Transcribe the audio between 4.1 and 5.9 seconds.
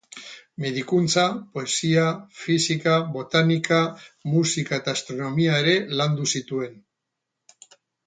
musika eta astronomia ere